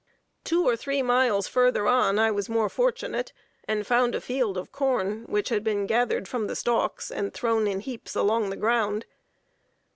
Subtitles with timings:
[0.43, 3.33] Two or three miles further on I was more fortunate,
[3.67, 7.67] and found a field of corn which had been gathered from the stalks and thrown
[7.67, 9.05] in heaps along the ground.